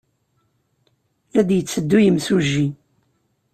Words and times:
La 1.33 1.41
d-yetteddu 1.47 1.97
yimsujji. 2.01 2.67